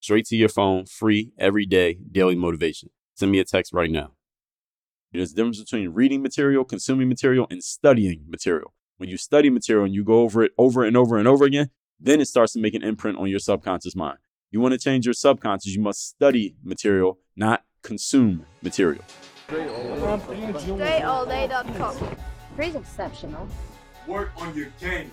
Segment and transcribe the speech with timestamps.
[0.00, 2.88] Straight to your phone, free, every day, daily motivation.
[3.14, 4.12] Send me a text right now.
[5.12, 8.72] There's a difference between reading material, consuming material, and studying material.
[8.96, 11.68] When you study material and you go over it over and over and over again,
[11.98, 14.18] then it starts to make an imprint on your subconscious mind.
[14.50, 19.04] You want to change your subconscious, you must study material, not consume material.
[19.48, 22.16] DreAllDay.com.
[22.56, 23.46] Pretty exceptional.
[24.06, 25.12] Work on your game.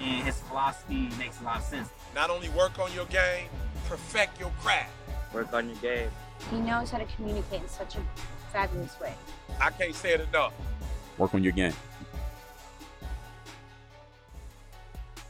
[0.00, 1.88] And his philosophy makes a lot of sense.
[2.14, 3.48] Not only work on your game,
[3.88, 4.90] perfect your craft.
[5.32, 6.10] Work on your game.
[6.50, 8.00] He knows how to communicate in such a
[8.52, 9.14] fabulous way.
[9.60, 10.52] I can't say it enough.
[11.18, 11.72] Work on your game.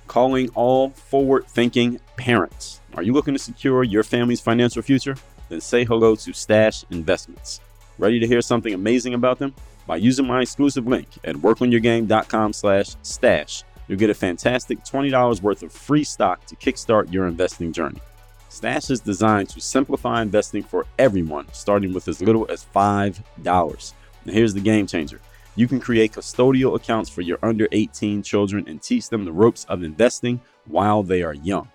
[0.07, 2.81] Calling all forward thinking parents.
[2.95, 5.17] Are you looking to secure your family's financial future?
[5.49, 7.61] Then say hello to Stash Investments.
[7.99, 9.55] Ready to hear something amazing about them?
[9.87, 15.63] By using my exclusive link at workonyourgame.com slash stash, you'll get a fantastic $20 worth
[15.63, 18.01] of free stock to kickstart your investing journey.
[18.49, 23.93] Stash is designed to simplify investing for everyone, starting with as little as $5.
[24.25, 25.21] Now, here's the game changer
[25.57, 29.65] you can create custodial accounts for your under 18 children and teach them the ropes
[29.65, 31.69] of investing while they are young.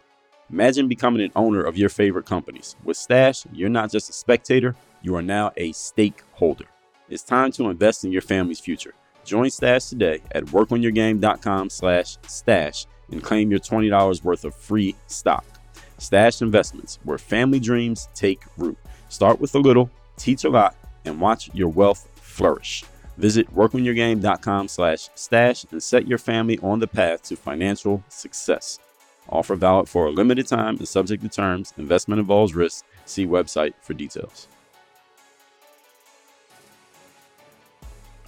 [0.51, 2.75] Imagine becoming an owner of your favorite companies.
[2.83, 6.65] With Stash, you're not just a spectator, you are now a stakeholder.
[7.09, 8.93] It's time to invest in your family's future.
[9.23, 15.45] Join Stash today at workonyourgame.com slash stash and claim your $20 worth of free stock.
[15.97, 18.77] Stash Investments, where family dreams take root.
[19.09, 22.83] Start with a little, teach a lot, and watch your wealth flourish.
[23.17, 28.79] Visit workonyourgame.com slash stash and set your family on the path to financial success.
[29.29, 31.73] Offer valid for a limited time and subject to terms.
[31.77, 32.85] Investment involves risk.
[33.05, 34.47] See website for details.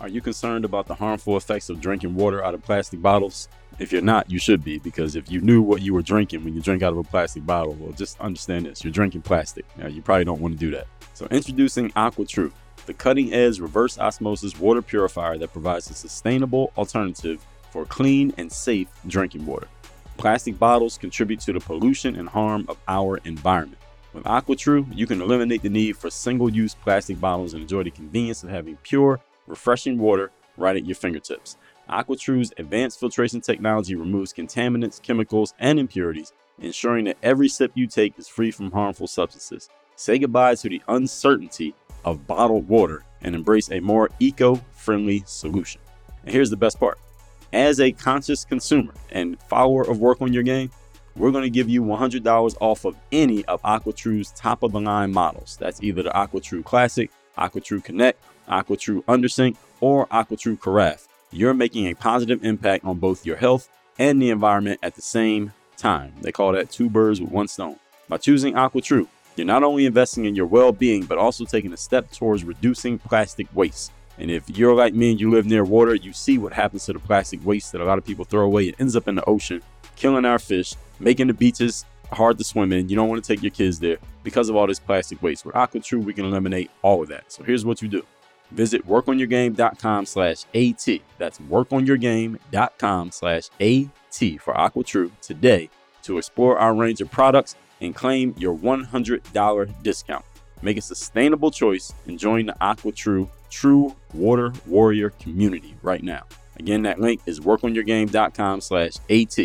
[0.03, 3.47] Are you concerned about the harmful effects of drinking water out of plastic bottles?
[3.79, 6.53] If you're not, you should be, because if you knew what you were drinking when
[6.53, 9.63] you drink out of a plastic bottle, well, just understand this you're drinking plastic.
[9.77, 10.87] Now, you probably don't want to do that.
[11.13, 12.51] So, introducing AquaTru,
[12.85, 18.51] the cutting edge reverse osmosis water purifier that provides a sustainable alternative for clean and
[18.51, 19.69] safe drinking water.
[20.17, 23.81] Plastic bottles contribute to the pollution and harm of our environment.
[24.11, 27.91] With AquaTru, you can eliminate the need for single use plastic bottles and enjoy the
[27.91, 31.57] convenience of having pure, refreshing water right at your fingertips.
[31.89, 38.17] AquaTru's advanced filtration technology removes contaminants, chemicals, and impurities, ensuring that every sip you take
[38.17, 39.69] is free from harmful substances.
[39.95, 45.81] Say goodbye to the uncertainty of bottled water and embrace a more eco friendly solution.
[46.23, 46.97] And here's the best part
[47.53, 50.71] as a conscious consumer and follower of Work on Your Game,
[51.15, 55.13] we're going to give you $100 off of any of AquaTru's top of the line
[55.13, 55.55] models.
[55.59, 61.07] That's either the AquaTru Classic, AquaTru Connect, AquaTru Undersink, or AquaTru Carafe.
[61.31, 65.53] You're making a positive impact on both your health and the environment at the same
[65.77, 66.13] time.
[66.21, 67.77] They call that two birds with one stone.
[68.07, 71.77] By choosing AquaTru, you're not only investing in your well being, but also taking a
[71.77, 73.91] step towards reducing plastic waste.
[74.19, 76.93] And if you're like me and you live near water, you see what happens to
[76.93, 78.67] the plastic waste that a lot of people throw away.
[78.67, 79.61] It ends up in the ocean,
[79.95, 82.89] killing our fish, making the beaches hard to swim in.
[82.89, 85.45] You don't want to take your kids there because of all this plastic waste.
[85.45, 87.31] With AquaTru, we can eliminate all of that.
[87.31, 88.05] So here's what you do.
[88.53, 90.87] Visit workonyourgame.com slash AT.
[91.17, 95.69] That's workonyourgame.com slash AT for AquaTru today
[96.03, 100.25] to explore our range of products and claim your $100 discount.
[100.61, 106.23] Make a sustainable choice and join the AquaTru True True Water Warrior community right now.
[106.57, 109.37] Again, that link is workonyourgame.com slash AT.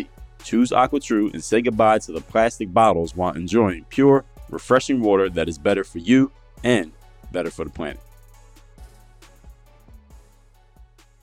[0.43, 5.47] Choose AquaTru and say goodbye to the plastic bottles while enjoying pure, refreshing water that
[5.47, 6.31] is better for you
[6.63, 6.91] and
[7.31, 7.99] better for the planet.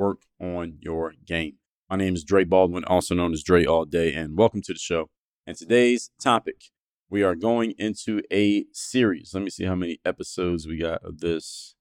[0.00, 1.56] Work on Your Game.
[1.90, 4.78] My name is Dre Baldwin, also known as Dre All Day, and welcome to the
[4.78, 5.10] show.
[5.46, 6.70] And today's topic,
[7.10, 9.32] we are going into a series.
[9.34, 11.74] Let me see how many episodes we got of this.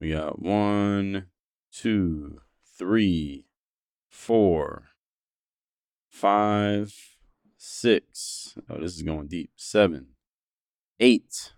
[0.00, 1.26] We got one,
[1.72, 2.42] two,
[2.78, 3.46] three,
[4.08, 4.90] four,
[6.08, 6.94] five,
[7.56, 8.56] six.
[8.70, 9.50] Oh, this is going deep.
[9.56, 10.10] Seven,
[11.00, 11.54] eight,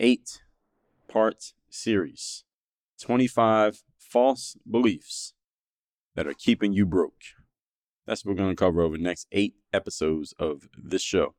[0.00, 0.42] eight
[1.06, 2.42] part series.
[3.00, 5.34] 25 false beliefs
[6.14, 7.22] that are keeping you broke.
[8.06, 11.34] That's what we're going to cover over the next eight episodes of this show.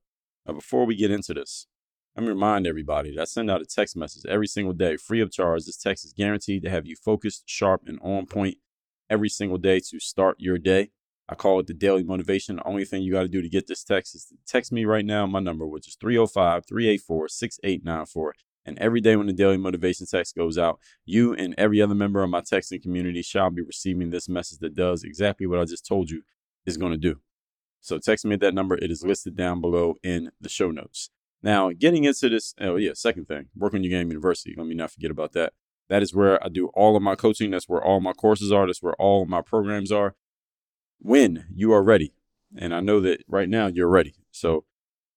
[0.45, 1.67] Now, before we get into this,
[2.15, 5.21] let me remind everybody that I send out a text message every single day, free
[5.21, 5.65] of charge.
[5.65, 8.57] This text is guaranteed to have you focused, sharp, and on point
[9.09, 10.91] every single day to start your day.
[11.27, 12.55] I call it the daily motivation.
[12.55, 14.85] The only thing you got to do to get this text is to text me
[14.85, 18.33] right now, my number, which is 305 384 6894.
[18.65, 22.21] And every day when the daily motivation text goes out, you and every other member
[22.21, 25.85] of my texting community shall be receiving this message that does exactly what I just
[25.85, 26.21] told you
[26.65, 27.19] is going to do.
[27.81, 28.75] So text me at that number.
[28.75, 31.09] It is listed down below in the show notes.
[31.41, 34.53] Now, getting into this, oh yeah, second thing, work on your game university.
[34.57, 35.53] Let me not forget about that.
[35.87, 37.51] That is where I do all of my coaching.
[37.51, 38.67] That's where all my courses are.
[38.67, 40.15] That's where all my programs are.
[40.99, 42.13] When you are ready,
[42.57, 44.15] and I know that right now you're ready.
[44.31, 44.65] So,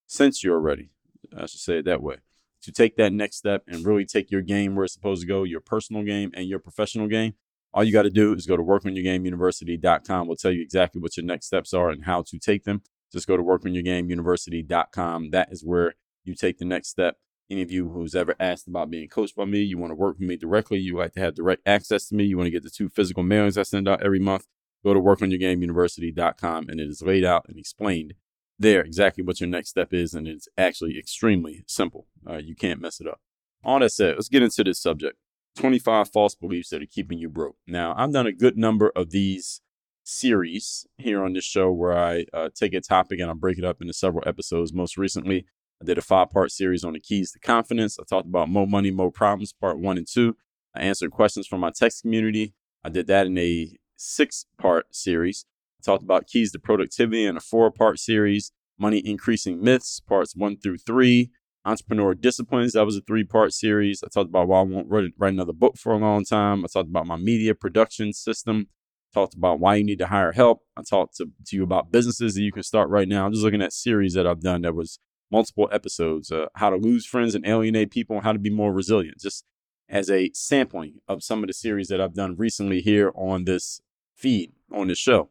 [0.07, 0.91] since you're ready,
[1.37, 2.17] I should say it that way,
[2.63, 5.43] to take that next step and really take your game where it's supposed to go,
[5.43, 7.35] your personal game and your professional game,
[7.75, 10.27] all you got to do is go to workonyourgameuniversity.com.
[10.27, 12.83] We'll tell you exactly what your next steps are and how to take them.
[13.13, 15.31] Just go to workonyourgameuniversity.com.
[15.31, 15.95] That is where
[16.25, 17.17] you take the next step.
[17.51, 20.19] Any of you who's ever asked about being coached by me, you want to work
[20.19, 22.63] with me directly, you like to have direct access to me, you want to get
[22.63, 24.47] the two physical mailings I send out every month,
[24.85, 28.15] go to workonyourgameuniversity.com and it is laid out and explained
[28.59, 30.15] there exactly what your next step is.
[30.15, 32.07] And it's actually extremely simple.
[32.29, 33.21] Uh, you can't mess it up.
[33.65, 35.17] All that said, let's get into this subject
[35.57, 37.57] 25 false beliefs that are keeping you broke.
[37.67, 39.61] Now, I've done a good number of these
[40.05, 43.65] series here on this show where I uh, take a topic and I break it
[43.65, 44.73] up into several episodes.
[44.73, 45.47] Most recently,
[45.81, 47.99] I did a five part series on the keys to confidence.
[47.99, 50.37] I talked about more money, more problems, part one and two.
[50.75, 52.55] I answered questions from my text community.
[52.83, 55.45] I did that in a six part series.
[55.85, 60.57] Talked about keys to productivity in a four part series, money increasing myths, parts one
[60.59, 61.31] through three,
[61.65, 62.73] entrepreneur disciplines.
[62.73, 64.03] That was a three part series.
[64.05, 66.65] I talked about why I won't write, write another book for a long time.
[66.65, 68.69] I talked about my media production system.
[69.13, 70.63] Talked about why you need to hire help.
[70.77, 73.27] I talked to, to you about businesses that you can start right now.
[73.27, 74.99] I'm just looking at series that I've done that was
[75.33, 78.73] multiple episodes uh, how to lose friends and alienate people and how to be more
[78.73, 79.45] resilient just
[79.89, 83.81] as a sampling of some of the series that i've done recently here on this
[84.15, 85.31] feed on this show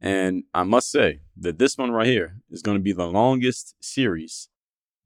[0.00, 3.74] and i must say that this one right here is going to be the longest
[3.80, 4.48] series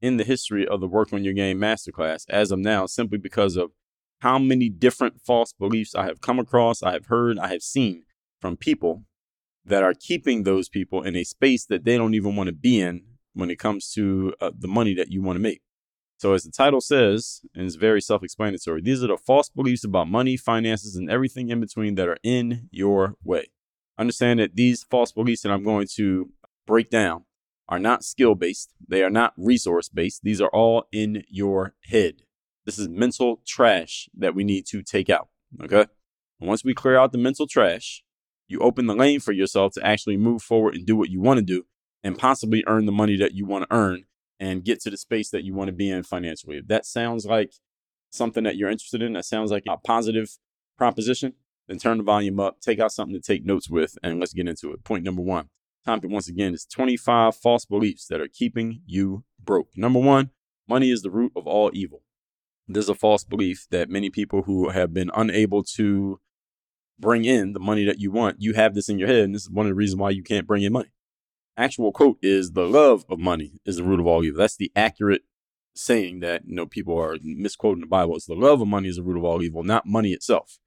[0.01, 3.57] in the history of the Work on Your Game Masterclass as of now, simply because
[3.57, 3.71] of
[4.19, 8.03] how many different false beliefs I have come across, I have heard, I have seen
[8.39, 9.03] from people
[9.65, 12.79] that are keeping those people in a space that they don't even want to be
[12.79, 13.03] in
[13.33, 15.61] when it comes to uh, the money that you want to make.
[16.17, 19.85] So, as the title says, and it's very self explanatory, these are the false beliefs
[19.85, 23.51] about money, finances, and everything in between that are in your way.
[23.99, 26.29] Understand that these false beliefs that I'm going to
[26.65, 27.25] break down
[27.67, 30.21] are not skill based, they are not resource based.
[30.23, 32.23] These are all in your head.
[32.65, 35.27] This is mental trash that we need to take out.
[35.61, 35.85] Okay.
[36.39, 38.03] And once we clear out the mental trash,
[38.47, 41.37] you open the lane for yourself to actually move forward and do what you want
[41.37, 41.65] to do
[42.03, 44.05] and possibly earn the money that you want to earn
[44.39, 46.57] and get to the space that you want to be in financially.
[46.57, 47.51] If that sounds like
[48.09, 50.37] something that you're interested in, that sounds like a positive
[50.77, 51.33] proposition,
[51.69, 54.47] then turn the volume up, take out something to take notes with, and let's get
[54.47, 54.83] into it.
[54.83, 55.49] Point number one
[55.85, 59.69] topic once again is 25 false beliefs that are keeping you broke.
[59.77, 60.31] Number one,
[60.67, 62.01] money is the root of all evil.
[62.67, 66.19] There's a false belief that many people who have been unable to
[66.99, 69.43] bring in the money that you want, you have this in your head, and this
[69.43, 70.89] is one of the reasons why you can't bring in money.
[71.55, 74.39] Actual quote is the love of money is the root of all evil.
[74.39, 75.23] That's the accurate
[75.75, 78.15] saying that you know people are misquoting the Bible.
[78.15, 80.59] It's the love of money is the root of all evil, not money itself.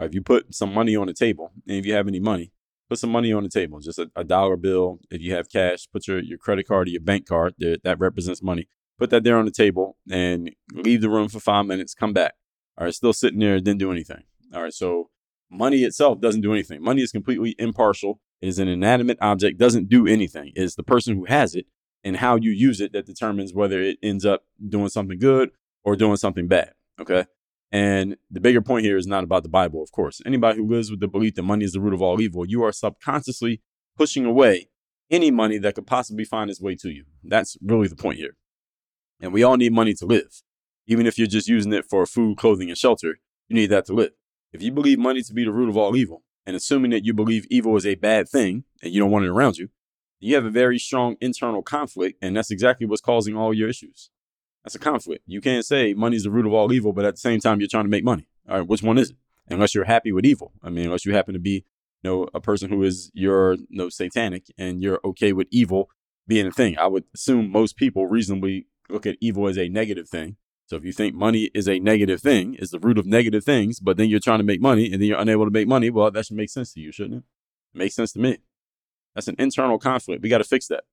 [0.00, 2.52] If you put some money on the table, and if you have any money,
[2.88, 5.00] put some money on the table, just a, a, dollar bill.
[5.10, 7.98] If you have cash, put your, your credit card or your bank card that, that
[7.98, 8.68] represents money.
[8.98, 12.34] Put that there on the table and leave the room for five minutes, come back.
[12.76, 14.24] All right, still sitting there, didn't do anything.
[14.54, 15.10] All right, so
[15.50, 16.82] money itself doesn't do anything.
[16.82, 18.20] Money is completely impartial.
[18.40, 20.52] It is an inanimate object, doesn't do anything.
[20.54, 21.66] It is the person who has it
[22.04, 25.50] and how you use it that determines whether it ends up doing something good
[25.84, 26.72] or doing something bad.
[27.00, 27.26] Okay.
[27.70, 30.22] And the bigger point here is not about the Bible, of course.
[30.24, 32.62] Anybody who lives with the belief that money is the root of all evil, you
[32.62, 33.60] are subconsciously
[33.96, 34.68] pushing away
[35.10, 37.04] any money that could possibly find its way to you.
[37.22, 38.36] That's really the point here.
[39.20, 40.42] And we all need money to live.
[40.86, 43.92] Even if you're just using it for food, clothing, and shelter, you need that to
[43.92, 44.12] live.
[44.52, 47.12] If you believe money to be the root of all evil, and assuming that you
[47.12, 49.68] believe evil is a bad thing and you don't want it around you,
[50.18, 54.10] you have a very strong internal conflict, and that's exactly what's causing all your issues.
[54.64, 55.24] That's a conflict.
[55.26, 57.68] You can't say money's the root of all evil, but at the same time you're
[57.68, 58.26] trying to make money.
[58.48, 59.16] All right, which one is it?
[59.48, 60.52] Unless you're happy with evil.
[60.62, 61.64] I mean, unless you happen to be,
[62.02, 65.88] you know, a person who is you're you know, satanic and you're okay with evil
[66.26, 66.76] being a thing.
[66.78, 70.36] I would assume most people reasonably look at evil as a negative thing.
[70.66, 73.80] So if you think money is a negative thing, is the root of negative things,
[73.80, 76.10] but then you're trying to make money and then you're unable to make money, well,
[76.10, 77.24] that should make sense to you, shouldn't it?
[77.74, 78.38] it makes sense to me.
[79.14, 80.22] That's an internal conflict.
[80.22, 80.84] We got to fix that.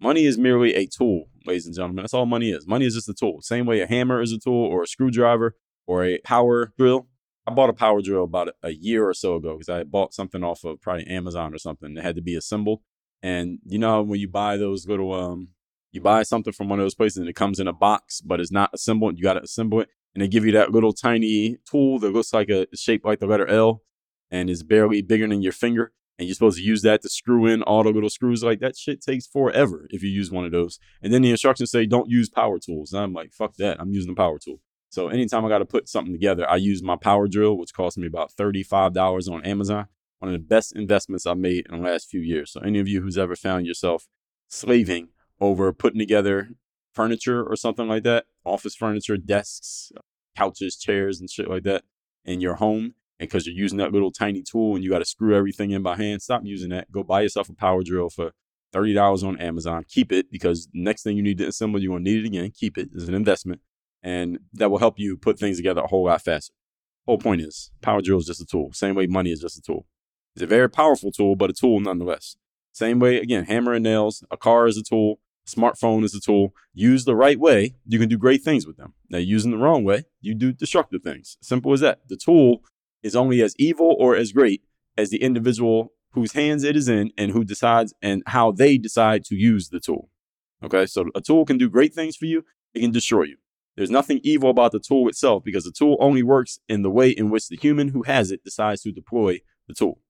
[0.00, 2.04] Money is merely a tool, ladies and gentlemen.
[2.04, 2.66] That's all money is.
[2.68, 3.42] Money is just a tool.
[3.42, 7.08] Same way a hammer is a tool or a screwdriver or a power drill.
[7.46, 10.44] I bought a power drill about a year or so ago because I bought something
[10.44, 12.80] off of probably Amazon or something that had to be assembled.
[13.22, 15.48] And you know when you buy those little um
[15.90, 18.38] you buy something from one of those places and it comes in a box, but
[18.38, 19.16] it's not assembled.
[19.16, 22.32] You got to assemble it, and they give you that little tiny tool that looks
[22.32, 23.82] like a shape like the letter L,
[24.30, 27.46] and is barely bigger than your finger and you're supposed to use that to screw
[27.46, 28.42] in all the little screws.
[28.42, 30.80] Like that shit takes forever if you use one of those.
[31.00, 32.92] And then the instructions say don't use power tools.
[32.92, 33.80] And I'm like, fuck that.
[33.80, 34.60] I'm using the power tool.
[34.90, 37.98] So anytime I got to put something together, I use my power drill, which cost
[37.98, 39.86] me about $35 on Amazon.
[40.18, 42.52] One of the best investments I've made in the last few years.
[42.52, 44.08] So any of you who's ever found yourself
[44.48, 45.08] slaving
[45.40, 46.50] over putting together
[46.92, 49.92] furniture or something like that, office furniture, desks,
[50.36, 51.84] couches, chairs, and shit like that
[52.24, 55.04] in your home, and because you're using that little tiny tool and you got to
[55.04, 56.90] screw everything in by hand, stop using that.
[56.92, 58.32] Go buy yourself a power drill for
[58.74, 59.84] $30 on Amazon.
[59.88, 62.52] Keep it because next thing you need to assemble, you're going to need it again.
[62.54, 63.60] Keep it as an investment.
[64.02, 66.54] And that will help you put things together a whole lot faster.
[67.06, 68.70] Whole point is power drill is just a tool.
[68.72, 69.86] Same way money is just a tool.
[70.36, 72.36] It's a very powerful tool, but a tool nonetheless.
[72.72, 74.22] Same way, again, hammer and nails.
[74.30, 75.18] A car is a tool.
[75.48, 76.54] Smartphone is a tool.
[76.74, 78.92] Used the right way, you can do great things with them.
[79.10, 81.38] Now, using the wrong way, you do destructive things.
[81.40, 82.02] Simple as that.
[82.08, 82.62] The tool
[83.02, 84.62] is only as evil or as great
[84.96, 89.24] as the individual whose hands it is in and who decides and how they decide
[89.24, 90.10] to use the tool.
[90.62, 93.36] Okay, so a tool can do great things for you, it can destroy you.
[93.76, 97.10] There's nothing evil about the tool itself because the tool only works in the way
[97.10, 99.38] in which the human who has it decides to deploy
[99.68, 100.00] the tool.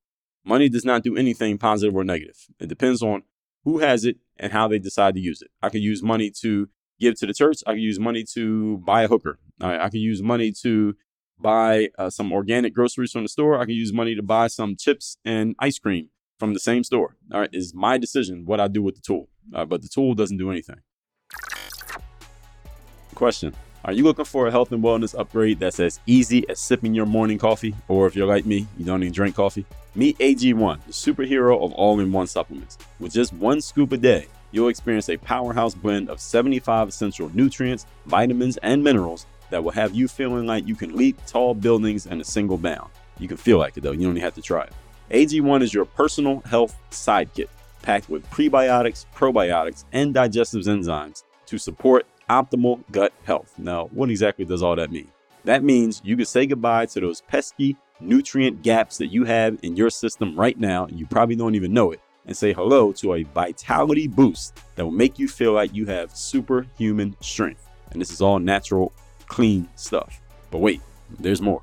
[0.42, 2.47] Money does not do anything positive or negative.
[2.59, 3.25] It depends on
[3.64, 5.50] who has it and how they decide to use it.
[5.61, 7.59] I could use money to give to the church.
[7.66, 9.38] I could use money to buy a hooker.
[9.61, 10.95] I, I could use money to
[11.40, 13.59] buy uh, some organic groceries from the store.
[13.59, 17.16] I can use money to buy some chips and ice cream from the same store.
[17.33, 20.14] All right, is my decision what I do with the tool, uh, but the tool
[20.14, 20.80] doesn't do anything.
[23.14, 23.54] Question
[23.85, 27.07] Are you looking for a health and wellness upgrade that's as easy as sipping your
[27.07, 27.75] morning coffee?
[27.88, 29.66] Or if you're like me, you don't even drink coffee?
[29.95, 32.78] Meet AG1, the superhero of all in one supplements.
[33.00, 37.87] With just one scoop a day, you'll experience a powerhouse blend of 75 essential nutrients,
[38.07, 42.21] vitamins, and minerals that will have you feeling like you can leap tall buildings in
[42.21, 42.90] a single bound.
[43.19, 44.73] You can feel like it though, you don't even have to try it.
[45.11, 47.49] AG1 is your personal health sidekick,
[47.83, 53.55] packed with prebiotics, probiotics, and digestive enzymes to support optimal gut health.
[53.59, 55.09] Now, what exactly does all that mean?
[55.45, 59.76] That means you can say goodbye to those pesky nutrient gaps that you have in
[59.76, 63.14] your system right now, and you probably don't even know it, and say hello to
[63.14, 67.67] a vitality boost that will make you feel like you have superhuman strength.
[67.90, 68.93] And this is all natural
[69.28, 70.20] clean stuff.
[70.50, 70.80] But wait,
[71.18, 71.61] there's more.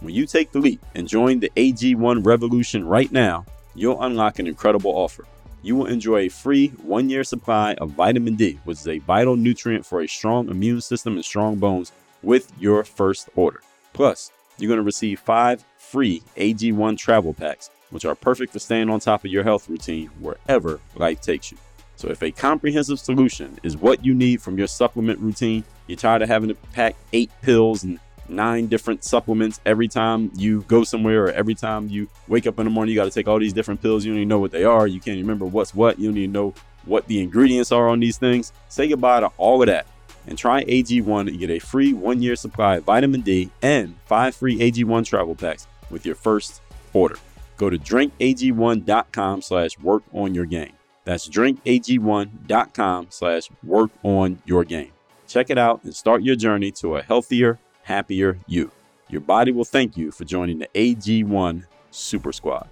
[0.00, 4.46] When you take the leap and join the AG1 revolution right now, you'll unlock an
[4.46, 5.24] incredible offer.
[5.62, 9.36] You will enjoy a free one year supply of vitamin D, which is a vital
[9.36, 11.92] nutrient for a strong immune system and strong bones,
[12.22, 13.60] with your first order.
[13.92, 18.90] Plus, you're going to receive five free AG1 travel packs, which are perfect for staying
[18.90, 21.58] on top of your health routine wherever life takes you.
[21.96, 26.22] So, if a comprehensive solution is what you need from your supplement routine, you're tired
[26.22, 27.98] of having to pack eight pills and
[28.28, 32.64] nine different supplements every time you go somewhere or every time you wake up in
[32.64, 32.94] the morning.
[32.94, 34.04] You got to take all these different pills.
[34.04, 34.86] You don't even know what they are.
[34.86, 35.98] You can't remember what's what.
[35.98, 38.52] You don't even know what the ingredients are on these things.
[38.68, 39.86] Say goodbye to all of that
[40.26, 44.34] and try AG1 and get a free one year supply of vitamin D and five
[44.34, 46.60] free AG1 travel packs with your first
[46.92, 47.16] order.
[47.56, 50.75] Go to drinkag1.com slash work on your game.
[51.06, 54.90] That's drinkag1.com slash work on your game.
[55.28, 58.72] Check it out and start your journey to a healthier, happier you.
[59.08, 62.68] Your body will thank you for joining the AG1 Super Squad.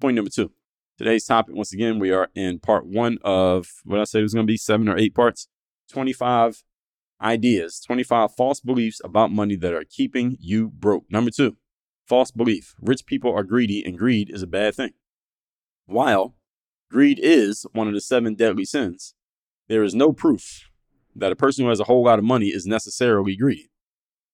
[0.00, 0.50] Point number two
[0.98, 4.46] Today's topic, once again, we are in part one of what I said was going
[4.46, 5.46] to be seven or eight parts
[5.92, 6.64] 25
[7.22, 11.04] ideas, 25 false beliefs about money that are keeping you broke.
[11.08, 11.56] Number two,
[12.10, 14.90] false belief rich people are greedy and greed is a bad thing.
[15.86, 16.34] While
[16.90, 19.14] greed is one of the seven deadly sins,
[19.68, 20.68] there is no proof
[21.14, 23.70] that a person who has a whole lot of money is necessarily greedy.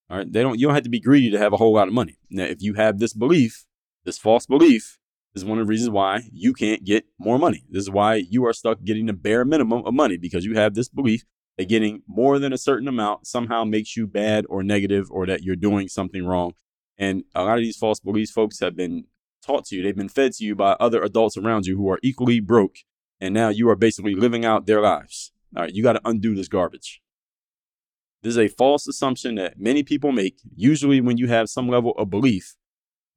[0.09, 0.59] All right, they don't.
[0.59, 2.16] You don't have to be greedy to have a whole lot of money.
[2.30, 3.66] Now, if you have this belief,
[4.04, 4.99] this false belief,
[5.35, 7.64] is one of the reasons why you can't get more money.
[7.68, 10.73] This is why you are stuck getting the bare minimum of money because you have
[10.73, 11.25] this belief
[11.59, 15.42] that getting more than a certain amount somehow makes you bad or negative or that
[15.42, 16.54] you're doing something wrong.
[16.99, 19.05] And a lot of these false beliefs, folks, have been
[19.45, 19.83] taught to you.
[19.83, 22.76] They've been fed to you by other adults around you who are equally broke.
[23.21, 25.33] And now you are basically living out their lives.
[25.55, 27.00] All right, you got to undo this garbage.
[28.23, 31.93] This is a false assumption that many people make, usually when you have some level
[31.93, 32.57] of belief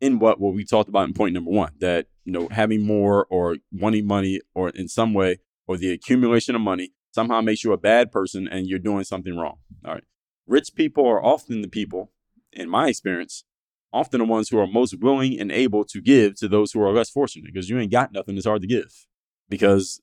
[0.02, 3.26] in what what we talked about in point number one that you know having more
[3.30, 7.74] or wanting money or in some way or the accumulation of money somehow makes you
[7.74, 10.04] a bad person and you're doing something wrong all right
[10.48, 12.12] rich people are often the people
[12.54, 13.44] in my experience
[13.92, 16.94] often the ones who are most willing and able to give to those who are
[16.94, 19.08] less fortunate because you ain't got nothing it's hard to give
[19.50, 20.02] because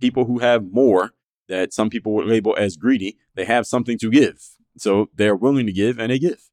[0.00, 1.12] people who have more
[1.48, 4.40] that some people would label as greedy they have something to give
[4.76, 6.50] so they're willing to give and they give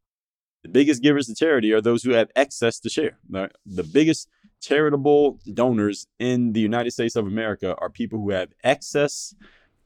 [0.64, 3.18] the biggest givers to charity are those who have excess to share.
[3.66, 4.28] The biggest
[4.62, 9.34] charitable donors in the United States of America are people who have excess,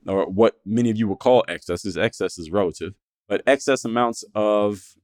[0.06, 2.94] or what many of you would call excess, because excess is relative,
[3.30, 4.96] but excess amounts of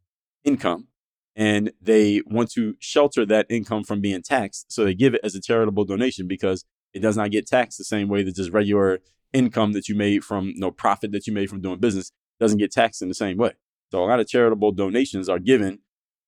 [0.43, 0.87] income.
[1.35, 4.71] And they want to shelter that income from being taxed.
[4.71, 7.83] So they give it as a charitable donation because it does not get taxed the
[7.83, 8.99] same way that just regular
[9.33, 12.57] income that you made from no know, profit that you made from doing business doesn't
[12.57, 13.53] get taxed in the same way.
[13.91, 15.79] So a lot of charitable donations are given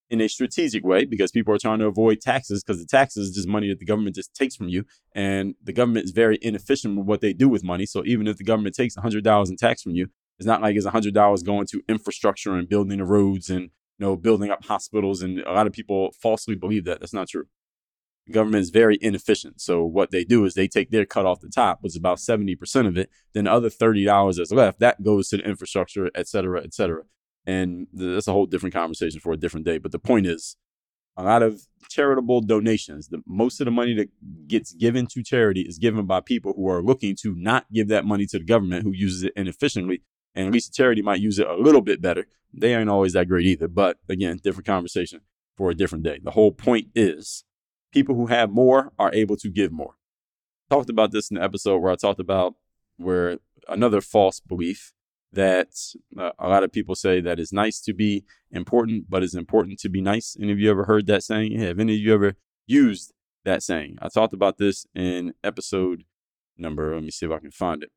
[0.09, 3.35] in a strategic way because people are trying to avoid taxes because the taxes is
[3.35, 4.85] just money that the government just takes from you.
[5.13, 7.85] And the government is very inefficient with what they do with money.
[7.85, 10.85] So even if the government takes $100 in tax from you, it's not like it's
[10.85, 15.21] $100 going to infrastructure and building the roads and you know building up hospitals.
[15.21, 16.99] And a lot of people falsely believe that.
[16.99, 17.45] That's not true.
[18.27, 19.59] The government is very inefficient.
[19.59, 22.19] So what they do is they take their cut off the top, which is about
[22.19, 23.09] 70% of it.
[23.33, 27.03] Then the other $30 that's left, that goes to the infrastructure, et cetera, et cetera.
[27.45, 29.77] And that's a whole different conversation for a different day.
[29.77, 30.55] But the point is,
[31.17, 34.09] a lot of charitable donations, the most of the money that
[34.47, 38.05] gets given to charity is given by people who are looking to not give that
[38.05, 40.01] money to the government who uses it inefficiently.
[40.35, 42.25] And least charity might use it a little bit better.
[42.53, 43.67] They ain't always that great either.
[43.67, 45.21] But again, different conversation
[45.57, 46.19] for a different day.
[46.21, 47.43] The whole point is
[47.91, 49.95] people who have more are able to give more.
[50.69, 52.55] Talked about this in the episode where I talked about
[52.97, 54.93] where another false belief
[55.31, 55.69] that
[56.17, 59.79] uh, a lot of people say that it's nice to be important, but it's important
[59.79, 60.37] to be nice.
[60.39, 61.57] Any of you ever heard that saying?
[61.59, 62.35] Have any of you ever
[62.67, 63.97] used that saying?
[64.01, 66.03] I talked about this in episode
[66.57, 67.91] number, let me see if I can find it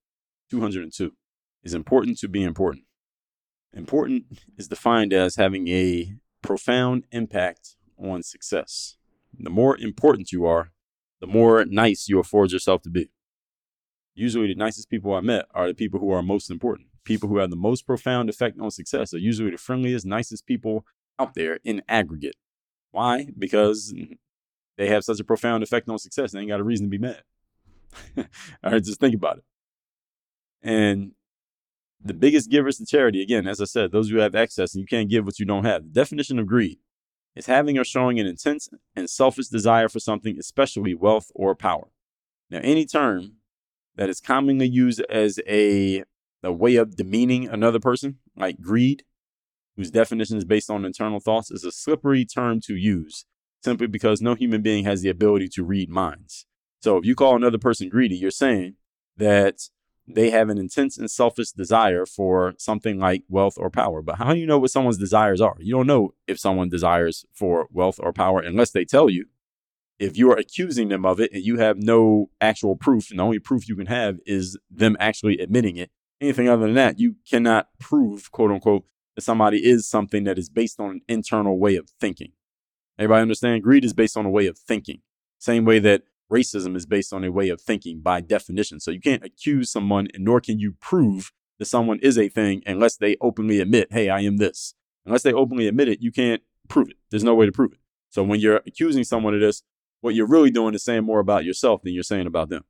[0.51, 1.13] 202.
[1.67, 2.85] Is important to be important.
[3.73, 4.27] Important
[4.57, 8.97] is defined as having a profound impact on success.
[9.37, 10.71] The more important you are,
[11.21, 13.11] the more nice you afford yourself to be.
[14.15, 17.39] Usually, the nicest people I met are the people who are most important people who
[17.39, 20.85] have the most profound effect on success are usually the friendliest, nicest people
[21.19, 22.37] out there in aggregate.
[22.91, 23.29] Why?
[23.39, 23.95] Because
[24.77, 26.33] they have such a profound effect on success.
[26.33, 27.23] They ain't got a reason to be mad.
[28.63, 29.45] All right, just think about it.
[30.63, 31.13] And
[32.07, 34.87] the biggest givers to charity, again, as I said, those who have excess and you
[34.87, 35.83] can't give what you don't have.
[35.83, 36.79] The definition of greed
[37.35, 41.89] is having or showing an intense and selfish desire for something, especially wealth or power.
[42.51, 43.35] Now, any term
[43.97, 46.05] that is commonly used as a
[46.43, 49.03] a way of demeaning another person, like greed,
[49.77, 53.25] whose definition is based on internal thoughts, is a slippery term to use
[53.63, 56.47] simply because no human being has the ability to read minds.
[56.83, 58.75] So if you call another person greedy, you're saying
[59.17, 59.69] that
[60.09, 64.03] they have an intense and selfish desire for something like wealth or power.
[64.03, 65.57] But how do you know what someone's desires are?
[65.59, 69.27] You don't know if someone desires for wealth or power unless they tell you.
[69.99, 73.25] If you are accusing them of it and you have no actual proof, and the
[73.25, 75.91] only proof you can have is them actually admitting it,
[76.21, 80.51] anything other than that, you cannot prove, quote unquote, that somebody is something that is
[80.51, 82.33] based on an internal way of thinking.
[82.99, 83.63] Everybody understand?
[83.63, 85.01] Greed is based on a way of thinking.
[85.39, 88.81] Same way that racism is based on a way of thinking by definition.
[88.81, 92.63] So you can't accuse someone, and nor can you prove that someone is a thing
[92.67, 94.75] unless they openly admit, hey, I am this.
[95.05, 96.97] Unless they openly admit it, you can't prove it.
[97.11, 97.79] There's no way to prove it.
[98.11, 99.63] So when you're accusing someone of this,
[100.01, 102.65] what you're really doing is saying more about yourself than you're saying about them.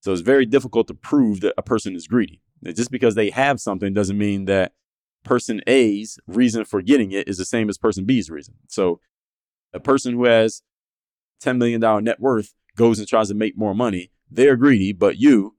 [0.00, 2.42] So it's very difficult to prove that a person is greedy.
[2.64, 4.72] Just because they have something doesn't mean that
[5.24, 8.54] person A's reason for getting it is the same as person B's reason.
[8.68, 9.00] So
[9.72, 10.62] a person who has
[11.42, 15.56] $10 million net worth goes and tries to make more money, they're greedy, but you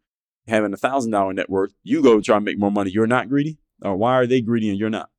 [0.47, 3.29] having a thousand dollar net worth, you go try and make more money, you're not
[3.29, 3.57] greedy?
[3.81, 5.09] Or why are they greedy and you're not?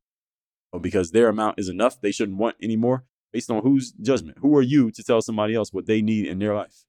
[0.73, 3.05] Or because their amount is enough, they shouldn't want any more?
[3.33, 4.39] Based on whose judgment?
[4.41, 6.85] Who are you to tell somebody else what they need in their life?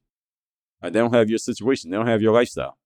[0.81, 2.77] Right, they don't have your situation, they don't have your lifestyle.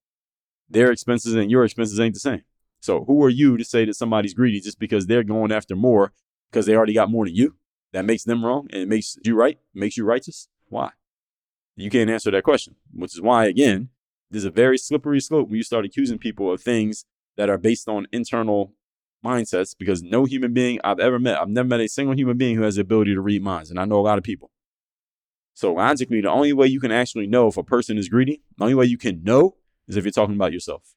[0.70, 2.44] Their expenses and your expenses ain't the same.
[2.80, 6.14] So who are you to say that somebody's greedy just because they're going after more
[6.50, 7.56] because they already got more than you?
[7.92, 10.48] That makes them wrong and it makes you right, makes you righteous?
[10.70, 10.92] Why?
[11.76, 13.90] You can't answer that question, which is why, again,
[14.30, 17.06] there's a very slippery slope when you start accusing people of things
[17.38, 18.74] that are based on internal
[19.24, 22.56] mindsets because no human being I've ever met, I've never met a single human being
[22.56, 23.70] who has the ability to read minds.
[23.70, 24.52] And I know a lot of people.
[25.54, 28.64] So logically, the only way you can actually know if a person is greedy, the
[28.64, 29.56] only way you can know
[29.88, 30.96] is if you're talking about yourself.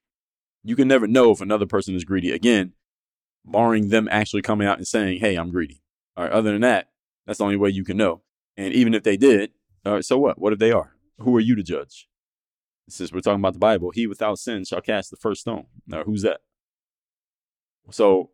[0.63, 2.31] You can never know if another person is greedy.
[2.31, 2.73] Again,
[3.45, 5.83] barring them actually coming out and saying, hey, I'm greedy.
[6.17, 6.89] All right, other than that,
[7.27, 8.23] that's the only way you can know.
[8.57, 9.51] And even if they did,
[9.85, 10.38] all right, so what?
[10.38, 10.94] What if they are?
[11.18, 12.09] Who are you to judge?
[12.88, 15.66] Since we're talking about the Bible, he without sin shall cast the first stone.
[15.87, 16.40] Now, who's that?
[17.90, 18.31] So,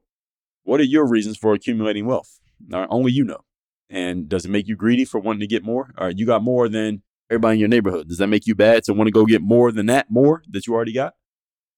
[0.64, 2.40] what are your reasons for accumulating wealth?
[2.72, 3.44] All right, only you know.
[3.88, 5.92] And does it make you greedy for wanting to get more?
[5.98, 8.08] All right, you got more than everybody in your neighborhood.
[8.08, 10.66] Does that make you bad to want to go get more than that, more that
[10.66, 11.14] you already got?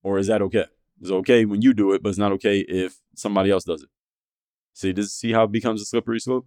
[0.02, 0.66] Or is that okay?
[1.00, 3.88] It's okay when you do it, but it's not okay if somebody else does it.
[4.74, 6.46] See, does see how it becomes a slippery slope?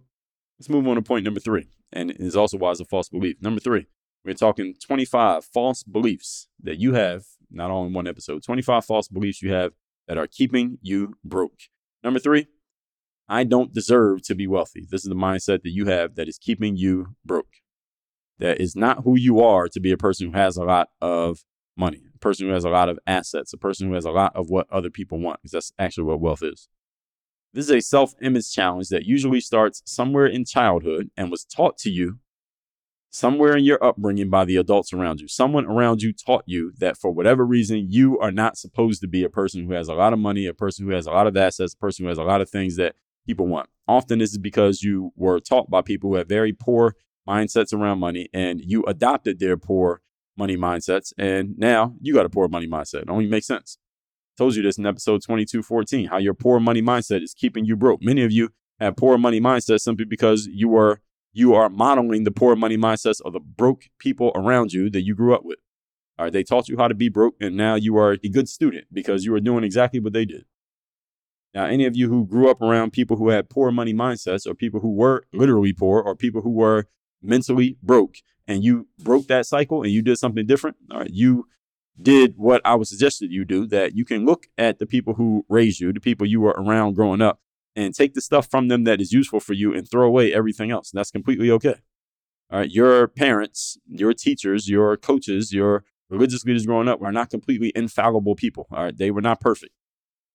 [0.58, 1.68] Let's move on to point number three.
[1.92, 3.36] And is also why it's a false belief.
[3.40, 3.86] Number three,
[4.24, 9.08] we're talking 25 false beliefs that you have, not all in one episode, 25 false
[9.08, 9.72] beliefs you have
[10.08, 11.60] that are keeping you broke.
[12.02, 12.48] Number three,
[13.28, 14.86] I don't deserve to be wealthy.
[14.88, 17.56] This is the mindset that you have that is keeping you broke.
[18.38, 21.44] That is not who you are to be a person who has a lot of
[21.76, 24.34] money, a person who has a lot of assets, a person who has a lot
[24.36, 26.68] of what other people want, because that's actually what wealth is.
[27.52, 31.78] This is a self image challenge that usually starts somewhere in childhood and was taught
[31.78, 32.18] to you
[33.16, 35.28] somewhere in your upbringing by the adults around you.
[35.28, 39.24] Someone around you taught you that for whatever reason, you are not supposed to be
[39.24, 41.36] a person who has a lot of money, a person who has a lot of
[41.36, 42.94] assets, a person who has a lot of things that
[43.26, 43.70] people want.
[43.88, 46.94] Often this is because you were taught by people who have very poor
[47.26, 50.02] mindsets around money and you adopted their poor
[50.36, 51.12] money mindsets.
[51.16, 53.02] And now you got a poor money mindset.
[53.02, 53.78] It only makes sense.
[54.36, 58.02] Told you this in episode 2214, how your poor money mindset is keeping you broke.
[58.02, 61.00] Many of you have poor money mindset simply because you are
[61.32, 65.14] you are modeling the poor money mindsets of the broke people around you that you
[65.14, 65.58] grew up with.
[66.18, 68.48] All right, they taught you how to be broke, and now you are a good
[68.48, 70.44] student because you are doing exactly what they did.
[71.54, 74.54] Now, any of you who grew up around people who had poor money mindsets, or
[74.54, 76.88] people who were literally poor, or people who were
[77.22, 81.48] mentally broke, and you broke that cycle and you did something different, all right, you
[82.00, 85.14] did what I would suggest that you do, that you can look at the people
[85.14, 87.40] who raised you, the people you were around growing up,
[87.74, 90.70] and take the stuff from them that is useful for you and throw away everything
[90.70, 90.90] else.
[90.90, 91.76] That's completely okay.
[92.50, 92.70] All right.
[92.70, 98.36] Your parents, your teachers, your coaches, your religious leaders growing up were not completely infallible
[98.36, 98.66] people.
[98.70, 98.96] All right.
[98.96, 99.72] They were not perfect.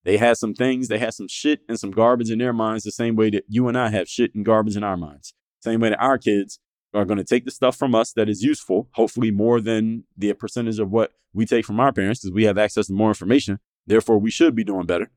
[0.04, 2.92] They had some things, they had some shit and some garbage in their minds, the
[2.92, 5.36] same way that you and I have shit and garbage in our minds.
[5.60, 6.60] Same way that our kids
[6.94, 10.34] are going to take the stuff from us that is useful, hopefully more than the
[10.34, 13.60] percentage of what we take from our parents because we have access to more information.
[13.88, 15.10] Therefore, we should be doing better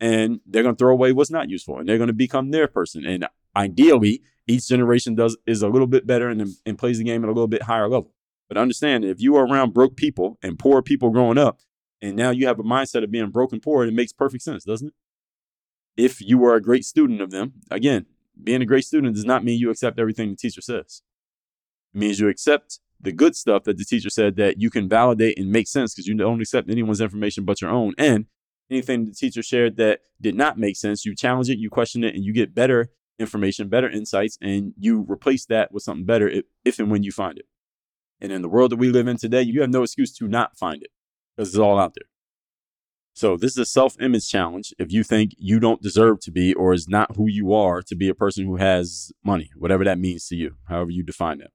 [0.00, 2.66] and they're going to throw away what's not useful and they're going to become their
[2.66, 3.06] person.
[3.06, 7.22] And ideally, each generation does is a little bit better and, and plays the game
[7.22, 8.12] at a little bit higher level.
[8.48, 11.60] But understand if you are around broke people and poor people growing up,
[12.02, 14.64] and now you have a mindset of being broke and poor, it makes perfect sense,
[14.64, 14.94] doesn't it?
[15.96, 18.06] If you are a great student of them, again,
[18.42, 21.02] being a great student does not mean you accept everything the teacher says.
[21.94, 25.50] Means you accept the good stuff that the teacher said that you can validate and
[25.50, 27.94] make sense because you don't accept anyone's information but your own.
[27.98, 28.26] And
[28.70, 32.14] anything the teacher shared that did not make sense, you challenge it, you question it,
[32.14, 36.44] and you get better information, better insights, and you replace that with something better if,
[36.64, 37.46] if and when you find it.
[38.20, 40.56] And in the world that we live in today, you have no excuse to not
[40.56, 40.90] find it
[41.36, 42.08] because it's all out there.
[43.14, 44.72] So this is a self-image challenge.
[44.78, 47.94] If you think you don't deserve to be or is not who you are to
[47.94, 51.50] be a person who has money, whatever that means to you, however you define that.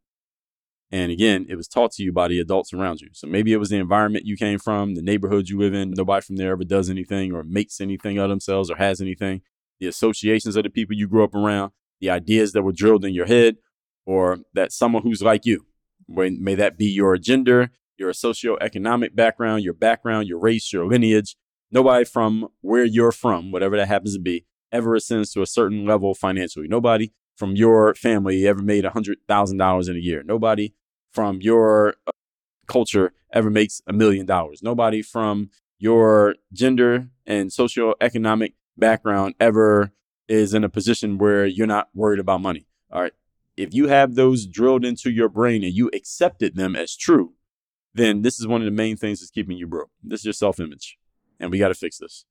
[0.92, 3.10] And again, it was taught to you by the adults around you.
[3.12, 5.92] So maybe it was the environment you came from, the neighborhood you live in.
[5.92, 9.42] Nobody from there ever does anything or makes anything of themselves or has anything.
[9.80, 13.14] The associations of the people you grew up around, the ideas that were drilled in
[13.14, 13.58] your head,
[14.06, 15.66] or that someone who's like you.
[16.08, 21.36] May that be your gender, your socioeconomic background, your background, your race, your lineage.
[21.70, 25.86] Nobody from where you're from, whatever that happens to be, ever ascends to a certain
[25.86, 26.70] level financially.
[26.70, 30.24] Nobody from your family ever made $100,000 in a year.
[30.26, 30.74] Nobody
[31.12, 32.12] from your uh,
[32.68, 34.62] culture ever makes a million dollars.
[34.64, 39.92] Nobody from your gender and socioeconomic background ever
[40.28, 42.66] is in a position where you're not worried about money.
[42.92, 43.14] All right.
[43.56, 47.34] if you have those drilled into your brain and you accepted them as true,
[47.94, 49.90] then this is one of the main things that's keeping you broke.
[50.04, 50.98] This is your self image.
[51.40, 52.26] And we got to fix this.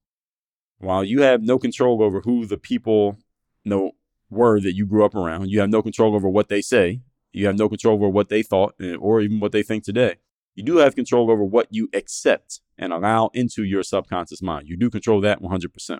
[0.78, 3.18] While you have no control over who the people
[3.64, 3.92] know
[4.30, 7.00] were that you grew up around, you have no control over what they say,
[7.32, 10.16] you have no control over what they thought eh, or even what they think today.
[10.54, 14.68] You do have control over what you accept and allow into your subconscious mind.
[14.68, 15.98] You do control that 100%.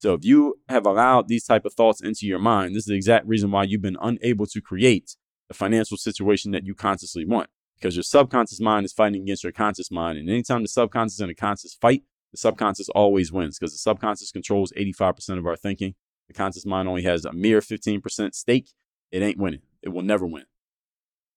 [0.00, 2.94] So if you have allowed these type of thoughts into your mind, this is the
[2.94, 5.16] exact reason why you've been unable to create
[5.48, 9.52] the financial situation that you consciously want because your subconscious mind is fighting against your
[9.52, 10.18] conscious mind.
[10.18, 12.02] And anytime the subconscious and the conscious fight,
[12.32, 15.94] the subconscious always wins because the subconscious controls 85% of our thinking.
[16.28, 18.70] The conscious mind only has a mere 15% stake.
[19.10, 19.62] It ain't winning.
[19.82, 20.44] It will never win.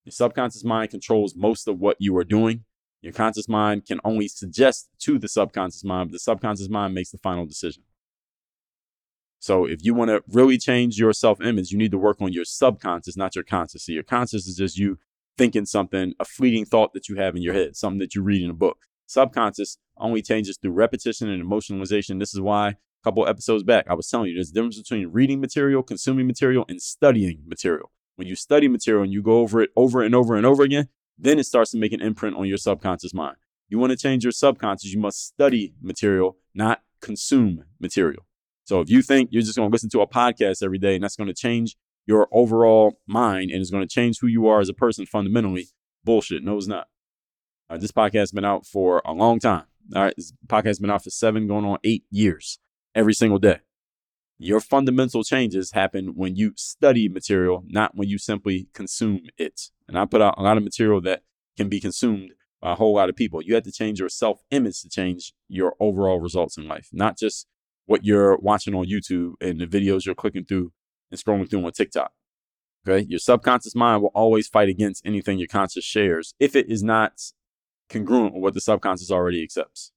[0.03, 2.65] Your subconscious mind controls most of what you are doing.
[3.01, 7.11] Your conscious mind can only suggest to the subconscious mind, but the subconscious mind makes
[7.11, 7.83] the final decision.
[9.39, 12.31] So if you want to really change your self image, you need to work on
[12.31, 13.85] your subconscious, not your conscious.
[13.85, 14.99] So your conscious is just you
[15.37, 18.43] thinking something, a fleeting thought that you have in your head, something that you read
[18.43, 18.85] in a book.
[19.07, 22.19] Subconscious only changes through repetition and emotionalization.
[22.19, 25.41] This is why couple episodes back, I was telling you there's a difference between reading
[25.41, 27.91] material, consuming material, and studying material.
[28.15, 30.89] When you study material and you go over it over and over and over again,
[31.17, 33.37] then it starts to make an imprint on your subconscious mind.
[33.69, 38.25] You want to change your subconscious, you must study material, not consume material.
[38.63, 41.03] So if you think you're just going to listen to a podcast every day and
[41.03, 44.59] that's going to change your overall mind and it's going to change who you are
[44.59, 45.67] as a person fundamentally,
[46.03, 46.43] bullshit.
[46.43, 46.87] No, it's not.
[47.69, 49.65] Uh, this podcast has been out for a long time.
[49.95, 50.13] All right.
[50.15, 52.59] This podcast has been out for seven, going on eight years
[52.95, 53.59] every single day.
[54.37, 59.69] Your fundamental changes happen when you study material, not when you simply consume it.
[59.87, 61.21] And I put out a lot of material that
[61.57, 63.41] can be consumed by a whole lot of people.
[63.41, 67.17] You have to change your self image to change your overall results in life, not
[67.17, 67.47] just
[67.85, 70.71] what you're watching on YouTube and the videos you're clicking through
[71.11, 72.11] and scrolling through on TikTok.
[72.87, 73.05] Okay.
[73.07, 77.21] Your subconscious mind will always fight against anything your conscious shares if it is not
[77.89, 79.91] congruent with what the subconscious already accepts.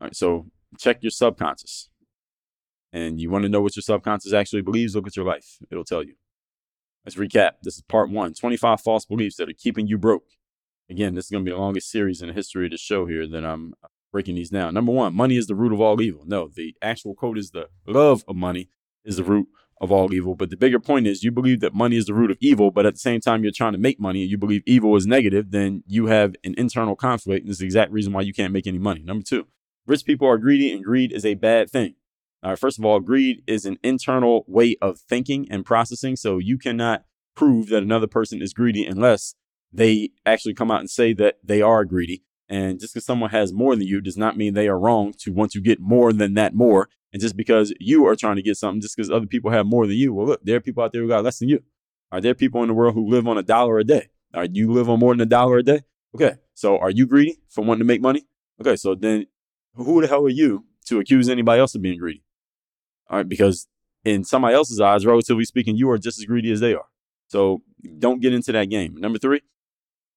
[0.00, 0.16] All right.
[0.16, 0.46] So
[0.78, 1.90] check your subconscious.
[2.92, 4.94] And you want to know what your subconscious actually believes?
[4.94, 5.58] Look at your life.
[5.70, 6.14] It'll tell you.
[7.04, 7.52] Let's recap.
[7.62, 10.24] This is part one 25 false beliefs that are keeping you broke.
[10.90, 13.06] Again, this is going to be the longest series in the history of the show
[13.06, 13.74] here that I'm
[14.10, 14.74] breaking these down.
[14.74, 16.24] Number one, money is the root of all evil.
[16.26, 18.70] No, the actual quote is the love of money
[19.04, 19.48] is the root
[19.80, 20.34] of all evil.
[20.34, 22.86] But the bigger point is you believe that money is the root of evil, but
[22.86, 25.50] at the same time you're trying to make money and you believe evil is negative,
[25.50, 27.44] then you have an internal conflict.
[27.44, 29.02] And is the exact reason why you can't make any money.
[29.02, 29.46] Number two,
[29.86, 31.94] rich people are greedy and greed is a bad thing.
[32.42, 36.14] All right, first of all, greed is an internal way of thinking and processing.
[36.14, 39.34] So you cannot prove that another person is greedy unless
[39.72, 42.24] they actually come out and say that they are greedy.
[42.48, 45.32] And just because someone has more than you does not mean they are wrong to
[45.32, 46.88] want to get more than that more.
[47.12, 49.86] And just because you are trying to get something, just because other people have more
[49.86, 51.62] than you, well, look, there are people out there who got less than you.
[52.12, 54.08] Are there people in the world who live on a dollar a day?
[54.32, 55.82] Are you live on more than a dollar a day?
[56.14, 58.26] Okay, so are you greedy for wanting to make money?
[58.60, 59.26] Okay, so then
[59.74, 62.22] who the hell are you to accuse anybody else of being greedy?
[63.08, 63.66] All right, because
[64.04, 66.86] in somebody else's eyes, relatively speaking, you are just as greedy as they are.
[67.28, 67.62] So
[67.98, 68.96] don't get into that game.
[68.96, 69.42] Number three,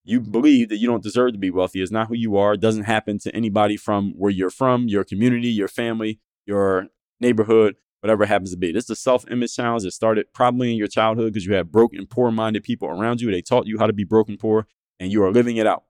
[0.04, 1.82] you believe that you don't deserve to be wealthy.
[1.82, 2.54] It's not who you are.
[2.54, 6.88] It doesn't happen to anybody from where you're from, your community, your family, your
[7.20, 8.72] neighborhood, whatever happens to be.
[8.72, 11.72] This is a self image challenge that started probably in your childhood because you had
[11.72, 13.32] broken, poor minded people around you.
[13.32, 14.68] They taught you how to be broken poor
[15.00, 15.84] and you are living it out.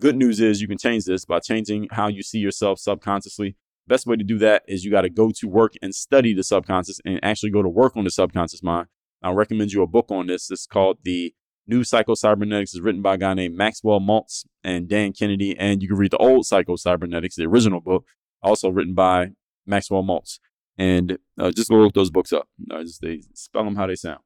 [0.00, 3.56] Good news is you can change this by changing how you see yourself subconsciously.
[3.86, 6.44] Best way to do that is you got to go to work and study the
[6.44, 8.86] subconscious and actually go to work on the subconscious mind.
[9.22, 10.50] I'll recommend you a book on this.
[10.50, 11.34] It's called The
[11.66, 12.72] New Psycho Cybernetics.
[12.72, 15.56] It's written by a guy named Maxwell Maltz and Dan Kennedy.
[15.58, 18.06] And you can read the old Psycho Cybernetics, the original book,
[18.42, 19.32] also written by
[19.66, 20.38] Maxwell Maltz.
[20.78, 22.48] And uh, just go look those books up.
[22.70, 24.20] Uh, just, they spell them how they sound.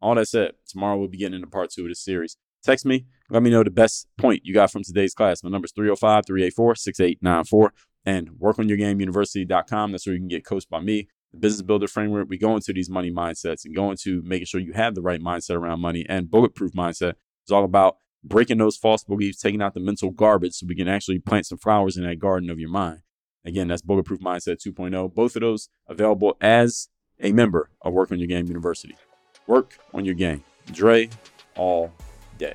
[0.00, 2.36] All that said, tomorrow we'll be getting into part two of this series.
[2.62, 3.06] Text me.
[3.30, 5.42] Let me know the best point you got from today's class.
[5.42, 7.72] My number is 305 384 6894
[8.04, 9.92] and workonyourgameuniversity.com.
[9.92, 11.08] That's where you can get coached by me.
[11.32, 14.60] The business builder framework, we go into these money mindsets and go into making sure
[14.60, 17.14] you have the right mindset around money and bulletproof mindset
[17.46, 20.88] is all about breaking those false beliefs, taking out the mental garbage so we can
[20.88, 23.00] actually plant some flowers in that garden of your mind.
[23.44, 25.14] Again, that's Bulletproof Mindset 2.0.
[25.14, 26.88] Both of those available as
[27.20, 28.96] a member of Work on Your Game University.
[29.46, 30.44] Work on your game.
[30.72, 31.08] Dre
[31.56, 31.92] all
[32.36, 32.54] day.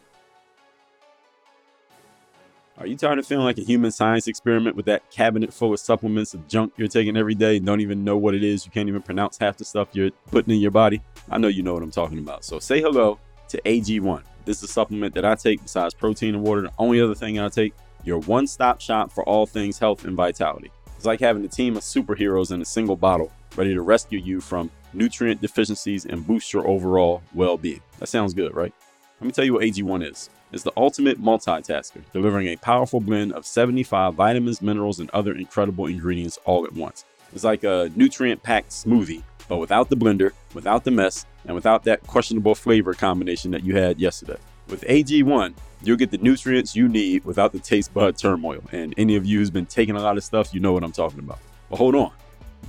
[2.81, 5.79] Are you tired of feeling like a human science experiment with that cabinet full of
[5.79, 8.65] supplements of junk you're taking every day don't even know what it is?
[8.65, 10.99] You can't even pronounce half the stuff you're putting in your body?
[11.29, 12.43] I know you know what I'm talking about.
[12.43, 14.23] So say hello to AG1.
[14.45, 16.61] This is a supplement that I take besides protein and water.
[16.61, 20.15] The only other thing I take, your one stop shop for all things health and
[20.15, 20.71] vitality.
[20.95, 24.41] It's like having a team of superheroes in a single bottle ready to rescue you
[24.41, 27.81] from nutrient deficiencies and boost your overall well being.
[27.99, 28.73] That sounds good, right?
[29.21, 30.31] Let me tell you what AG1 is.
[30.51, 35.85] It's the ultimate multitasker, delivering a powerful blend of 75 vitamins, minerals, and other incredible
[35.85, 37.05] ingredients all at once.
[37.31, 41.83] It's like a nutrient packed smoothie, but without the blender, without the mess, and without
[41.83, 44.37] that questionable flavor combination that you had yesterday.
[44.67, 45.53] With AG1,
[45.83, 48.63] you'll get the nutrients you need without the taste bud turmoil.
[48.71, 50.91] And any of you who's been taking a lot of stuff, you know what I'm
[50.91, 51.37] talking about.
[51.69, 52.11] But hold on,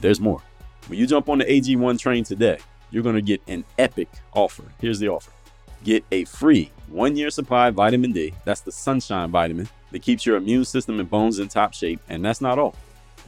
[0.00, 0.42] there's more.
[0.88, 2.58] When you jump on the AG1 train today,
[2.90, 4.64] you're going to get an epic offer.
[4.82, 5.30] Here's the offer
[5.84, 8.34] get a free one year supply of vitamin D.
[8.44, 12.00] That's the sunshine vitamin that keeps your immune system and bones in top shape.
[12.08, 12.74] And that's not all.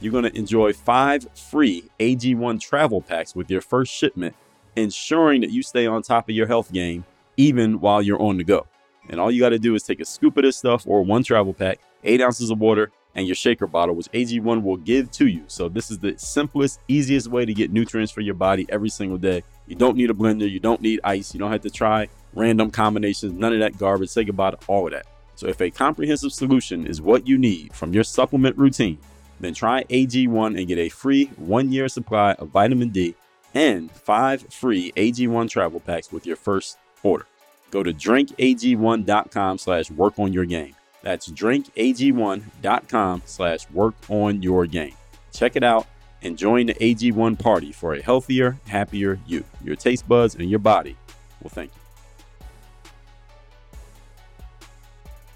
[0.01, 4.35] You're going to enjoy five free AG1 travel packs with your first shipment,
[4.75, 7.05] ensuring that you stay on top of your health game
[7.37, 8.67] even while you're on the go.
[9.09, 11.23] And all you got to do is take a scoop of this stuff or one
[11.23, 15.27] travel pack, eight ounces of water, and your shaker bottle, which AG1 will give to
[15.27, 15.43] you.
[15.47, 19.17] So, this is the simplest, easiest way to get nutrients for your body every single
[19.17, 19.43] day.
[19.67, 22.69] You don't need a blender, you don't need ice, you don't have to try random
[22.69, 24.09] combinations, none of that garbage.
[24.09, 25.07] Say goodbye to all of that.
[25.35, 28.97] So, if a comprehensive solution is what you need from your supplement routine,
[29.39, 33.15] then try AG1 and get a free one year supply of vitamin D
[33.53, 37.25] and five free AG1 travel packs with your first order.
[37.71, 40.75] Go to drinkag1.com slash work on your game.
[41.01, 44.95] That's drinkag1.com slash work on your game.
[45.33, 45.87] Check it out
[46.21, 49.43] and join the AG1 party for a healthier, happier you.
[49.63, 50.95] Your taste buds and your body
[51.41, 51.84] will thank you.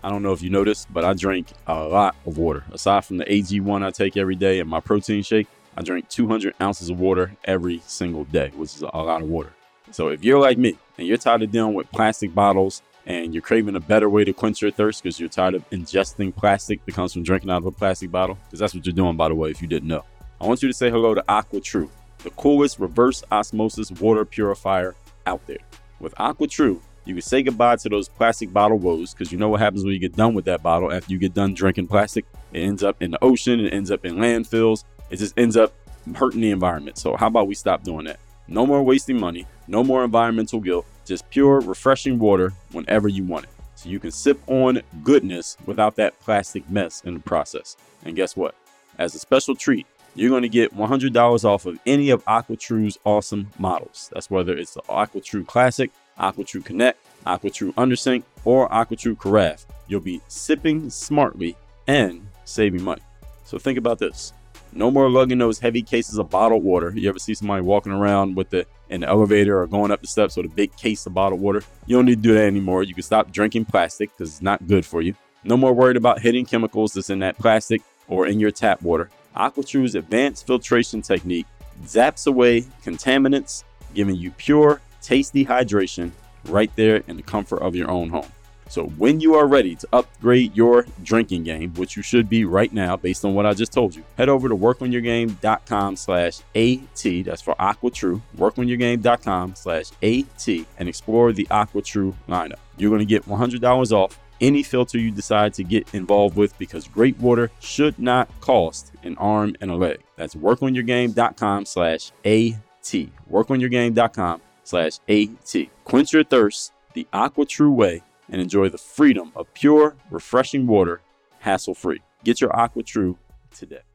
[0.04, 2.64] I don't know if you noticed, but I drink a lot of water.
[2.72, 6.56] Aside from the AG1 I take every day and my protein shake, I drink 200
[6.62, 9.52] ounces of water every single day, which is a lot of water.
[9.92, 13.42] So if you're like me and you're tired of dealing with plastic bottles and you're
[13.42, 16.96] craving a better way to quench your thirst because you're tired of ingesting plastic that
[16.96, 19.36] comes from drinking out of a plastic bottle, because that's what you're doing, by the
[19.36, 20.06] way, if you didn't know,
[20.40, 24.96] I want you to say hello to Aqua AquaTru, the coolest reverse osmosis water purifier
[25.26, 25.58] out there.
[26.00, 29.50] With Aqua AquaTru, you can say goodbye to those plastic bottle woes because you know
[29.50, 32.26] what happens when you get done with that bottle after you get done drinking plastic.
[32.54, 35.74] It ends up in the ocean, it ends up in landfills, it just ends up
[36.16, 36.98] hurting the environment.
[36.98, 38.20] So, how about we stop doing that?
[38.48, 43.46] No more wasting money, no more environmental guilt, just pure, refreshing water whenever you want
[43.46, 43.52] it.
[43.76, 47.78] So you can sip on goodness without that plastic mess in the process.
[48.04, 48.56] And guess what?
[48.98, 53.50] As a special treat, you're going to get $100 off of any of AquaTru's awesome
[53.58, 54.10] models.
[54.14, 59.66] That's whether it's the AquaTru Classic, AquaTru Connect, AquaTru Undersink, or AquaTru Carafe.
[59.88, 61.56] You'll be sipping smartly
[61.88, 63.02] and saving money.
[63.44, 64.34] So think about this.
[64.72, 66.94] No more lugging those heavy cases of bottled water.
[66.96, 70.08] You ever see somebody walking around with the in the elevator or going up the
[70.08, 71.64] steps with a big case of bottled water?
[71.88, 72.84] You don't need to do that anymore.
[72.84, 75.16] You can stop drinking plastic because it's not good for you.
[75.44, 79.10] No more worried about hitting chemicals that's in that plastic or in your tap water.
[79.36, 81.48] AquaTru's advanced filtration technique
[81.84, 86.12] zaps away contaminants, giving you pure, tasty hydration
[86.46, 88.32] right there in the comfort of your own home.
[88.70, 92.72] So when you are ready to upgrade your drinking game, which you should be right
[92.72, 97.26] now based on what I just told you, head over to workonyourgame.com slash AT.
[97.26, 98.22] That's for AquaTru.
[98.38, 102.60] Workonyourgame.com slash AT and explore the AquaTru lineup.
[102.78, 106.88] You're going to get $100 off any filter you decide to get involved with because
[106.88, 110.00] great water should not cost an arm and a leg.
[110.16, 113.10] That's workonyourgame.com slash AT.
[113.32, 115.56] Workonyourgame.com slash AT.
[115.84, 121.02] Quench your thirst the AquaTru way and enjoy the freedom of pure, refreshing water
[121.40, 122.02] hassle free.
[122.24, 123.18] Get your AquaTru
[123.52, 123.89] today.